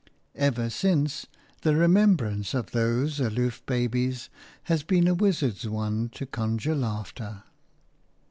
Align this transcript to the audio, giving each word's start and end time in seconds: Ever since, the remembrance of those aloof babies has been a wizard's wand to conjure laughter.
Ever 0.33 0.71
since, 0.71 1.27
the 1.61 1.75
remembrance 1.75 2.55
of 2.55 2.71
those 2.71 3.19
aloof 3.19 3.63
babies 3.67 4.31
has 4.63 4.81
been 4.81 5.07
a 5.07 5.13
wizard's 5.13 5.69
wand 5.69 6.11
to 6.13 6.25
conjure 6.25 6.73
laughter. 6.73 7.43